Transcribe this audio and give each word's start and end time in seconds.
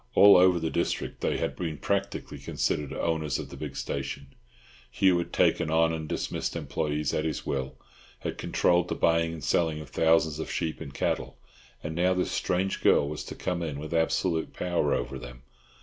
All 0.15 0.35
over 0.35 0.59
the 0.59 0.71
district 0.71 1.21
they 1.21 1.37
had 1.37 1.55
been 1.55 1.77
practically 1.77 2.39
considered 2.39 2.91
owners 2.91 3.37
of 3.37 3.49
the 3.49 3.55
big 3.55 3.75
station; 3.75 4.33
Hugh 4.89 5.15
had 5.19 5.31
taken 5.31 5.69
on 5.69 5.93
and 5.93 6.09
dismissed 6.09 6.55
employees 6.55 7.13
at 7.13 7.23
his 7.23 7.45
will, 7.45 7.75
had 8.21 8.39
controlled 8.39 8.87
the 8.87 8.95
buying 8.95 9.31
and 9.33 9.43
selling 9.43 9.79
of 9.79 9.89
thousands 9.89 10.39
of 10.39 10.49
sheep 10.51 10.81
and 10.81 10.91
cattle, 10.91 11.37
and 11.83 11.93
now 11.93 12.15
this 12.15 12.31
strange 12.31 12.81
girl 12.81 13.07
was 13.07 13.23
to 13.25 13.35
come 13.35 13.61
in 13.61 13.77
with 13.79 13.93
absolute 13.93 14.53
power 14.53 14.91
over 14.95 15.19
them. 15.19 15.43